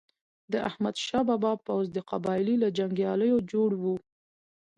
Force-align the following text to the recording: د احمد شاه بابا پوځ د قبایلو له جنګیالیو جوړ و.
د 0.51 0.53
احمد 0.69 0.95
شاه 1.05 1.25
بابا 1.29 1.53
پوځ 1.65 1.85
د 1.93 1.97
قبایلو 2.09 2.55
له 2.63 2.69
جنګیالیو 2.77 3.45
جوړ 3.51 3.69
و. 3.81 3.83